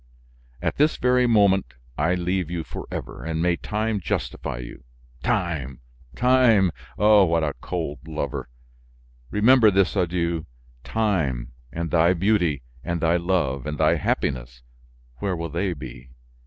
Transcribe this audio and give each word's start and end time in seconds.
"At 0.63 0.77
this 0.77 0.97
very 0.97 1.27
moment; 1.27 1.75
I 1.95 2.15
leave 2.15 2.49
you 2.49 2.63
forever, 2.63 3.23
and 3.23 3.39
may 3.39 3.55
time 3.55 3.99
justify 3.99 4.57
you! 4.57 4.83
Time! 5.21 5.79
Time! 6.15 6.71
O 6.97 7.23
what 7.23 7.43
a 7.43 7.53
cold 7.61 8.07
lover! 8.07 8.49
remember 9.29 9.69
this 9.69 9.95
adieu. 9.95 10.47
Time! 10.83 11.51
and 11.71 11.91
thy 11.91 12.13
beauty, 12.15 12.63
and 12.83 12.99
thy 12.99 13.17
love, 13.17 13.67
and 13.67 13.77
thy 13.77 13.93
happiness, 13.97 14.63
where 15.19 15.35
will 15.35 15.49
they 15.49 15.71
be? 15.71 16.09